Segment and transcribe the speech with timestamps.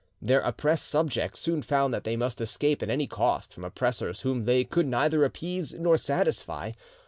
[0.19, 4.45] Their oppressed subjects soon found that they must escape at any cost from oppressors whom
[4.45, 6.71] they could neither appease nor satisfy.